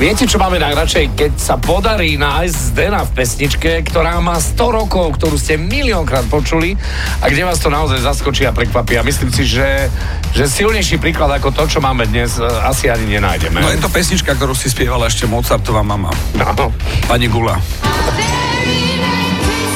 Viete, 0.00 0.24
čo 0.24 0.40
máme 0.40 0.56
najradšej? 0.56 1.12
Keď 1.12 1.32
sa 1.36 1.60
podarí 1.60 2.16
nájsť 2.16 2.56
Zdena 2.72 3.04
v 3.04 3.20
pesničke, 3.20 3.84
ktorá 3.84 4.16
má 4.24 4.40
100 4.40 4.56
rokov, 4.56 5.20
ktorú 5.20 5.36
ste 5.36 5.60
miliónkrát 5.60 6.24
počuli 6.24 6.72
a 7.20 7.28
kde 7.28 7.44
vás 7.44 7.60
to 7.60 7.68
naozaj 7.68 8.00
zaskočí 8.00 8.48
a 8.48 8.52
prekvapí. 8.56 8.96
A 8.96 9.04
myslím 9.04 9.28
si, 9.28 9.44
že, 9.44 9.92
že 10.32 10.48
silnejší 10.48 10.96
príklad 10.96 11.28
ako 11.36 11.52
to, 11.52 11.68
čo 11.68 11.84
máme 11.84 12.08
dnes, 12.08 12.40
e, 12.40 12.48
asi 12.64 12.88
ani 12.88 13.20
nenájdeme. 13.20 13.60
No 13.60 13.68
je 13.68 13.76
to 13.76 13.92
pesnička, 13.92 14.32
ktorú 14.40 14.56
si 14.56 14.72
spievala 14.72 15.04
ešte 15.04 15.28
Mozartová 15.28 15.84
mama. 15.84 16.08
No. 16.32 16.72
Pani 17.04 17.28
Gula. 17.28 17.60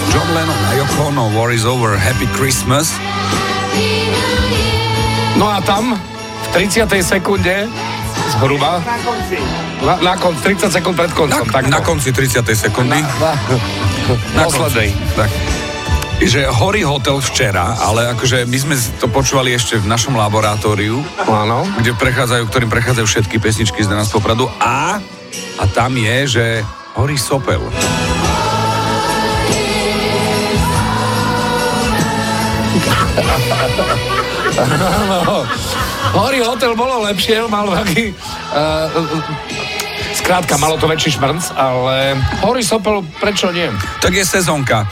John 0.08 0.28
Lennon 0.32 0.56
a 0.56 0.72
Yoko 0.80 1.12
Ono, 1.12 1.36
War 1.36 1.52
is 1.52 1.68
over, 1.68 2.00
Happy 2.00 2.24
Christmas. 2.32 2.96
no 5.36 5.52
a 5.52 5.60
tam 5.60 6.00
v 6.00 6.46
30. 6.64 6.88
sekunde 7.04 7.68
zhruba 8.30 8.80
na, 9.82 9.94
na 10.00 10.14
konci, 10.16 10.40
30 10.56 10.70
sekúnd 10.70 10.96
pred 10.96 11.10
Na, 11.10 11.16
koncom. 11.16 11.44
tak 11.46 11.64
na 11.68 11.80
konci 11.80 12.08
30. 12.10 12.40
sekundy. 12.48 12.98
na, 12.98 13.32
Na 14.32 14.42
poslednej. 14.44 14.90
konci. 14.90 15.14
Tak. 15.14 15.30
Že 16.14 16.40
horí 16.48 16.80
hotel 16.80 17.20
včera, 17.20 17.76
ale 17.76 18.08
akože 18.08 18.46
my 18.46 18.56
sme 18.56 18.74
to 18.96 19.10
počúvali 19.10 19.52
ešte 19.52 19.76
v 19.76 19.84
našom 19.84 20.14
laboratóriu, 20.14 21.02
Áno. 21.20 21.68
kde 21.76 21.92
prechádzajú, 21.92 22.48
ktorým 22.48 22.70
prechádzajú 22.70 23.04
všetky 23.04 23.36
pesničky 23.36 23.82
z 23.82 23.92
nás 23.92 24.08
Popradu 24.08 24.48
a, 24.56 25.02
a 25.58 25.64
tam 25.68 25.92
je, 25.92 26.16
že 26.30 26.44
horí 26.94 27.18
sopel. 27.18 27.60
Áno. 34.58 35.46
Hory 36.14 36.38
hotel 36.42 36.72
bolo 36.78 37.02
lepšie, 37.06 37.46
mal 37.50 37.66
taký... 37.70 38.14
Skrátka, 40.14 40.54
malo 40.62 40.78
to 40.78 40.86
väčší 40.86 41.18
šmrnc, 41.18 41.58
ale 41.58 42.14
Hory 42.46 42.62
Sopel, 42.62 43.02
prečo 43.18 43.50
nie? 43.50 43.66
Tak 43.98 44.14
je 44.14 44.24
sezónka. 44.24 44.86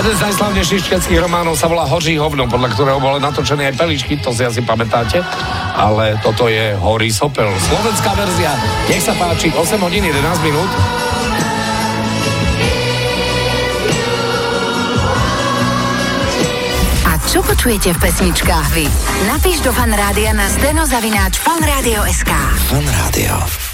Jeden 0.00 0.16
z 0.16 0.32
najslavnejších 0.32 0.82
švedských 0.88 1.20
románov 1.20 1.60
sa 1.60 1.68
volá 1.68 1.84
Hoří 1.84 2.16
hovno, 2.16 2.48
podľa 2.48 2.72
ktorého 2.72 2.96
boli 3.04 3.20
natočené 3.20 3.68
aj 3.68 3.84
peličky, 3.84 4.16
to 4.16 4.32
si 4.32 4.40
asi 4.40 4.64
pamätáte, 4.64 5.20
ale 5.76 6.16
toto 6.24 6.48
je 6.48 6.72
Horí 6.72 7.12
Sopel. 7.12 7.52
Slovenská 7.68 8.16
verzia, 8.16 8.48
nech 8.88 9.04
sa 9.04 9.12
páči, 9.12 9.52
8 9.52 9.76
hodín 9.76 10.00
11 10.00 10.24
minút. 10.40 10.72
A 17.04 17.20
čo 17.28 17.44
počujete 17.44 17.92
v 17.92 17.98
pesničkách 18.00 18.66
vy? 18.72 18.88
Napíš 19.28 19.60
do 19.60 19.68
fanrádia 19.68 20.32
na 20.32 20.48
steno 20.48 20.88
zavináč 20.88 21.36
fanradio.sk. 21.44 22.32
Fan 22.72 22.88
Rádio. 22.88 23.68